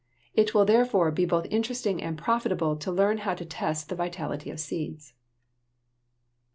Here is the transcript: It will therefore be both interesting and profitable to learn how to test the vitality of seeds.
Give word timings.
It 0.33 0.55
will 0.55 0.65
therefore 0.65 1.11
be 1.11 1.25
both 1.27 1.45
interesting 1.51 2.01
and 2.01 2.17
profitable 2.17 2.75
to 2.75 2.91
learn 2.91 3.19
how 3.19 3.35
to 3.35 3.45
test 3.45 3.87
the 3.87 3.95
vitality 3.95 4.49
of 4.49 4.59
seeds. 4.59 5.13